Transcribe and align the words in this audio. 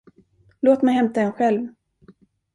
Låt 0.61 0.81
mig 0.81 0.93
hämta 0.95 1.21
en 1.21 1.31
själv! 1.33 1.67